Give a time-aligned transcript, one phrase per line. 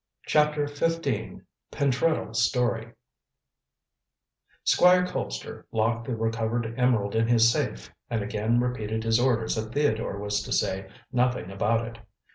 [0.25, 2.93] CHAPTER XV PENTREDDLE'S STORY
[4.63, 9.75] Squire Colpster locked the recovered emerald in his safe and again repeated his orders that
[9.75, 11.99] Theodore was to say nothing about it.